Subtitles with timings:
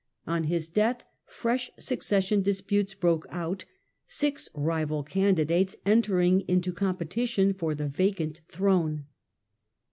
[0.25, 3.65] On his death, fresh succession disputes broke out,
[4.07, 9.05] six rival candidates entering into competition for the vacant throne.